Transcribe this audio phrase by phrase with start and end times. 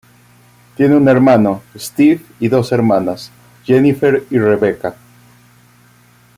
[0.75, 3.29] Tiene un hermano, Steve, y dos hermanas,
[3.65, 4.95] Jennifer y Rebecca.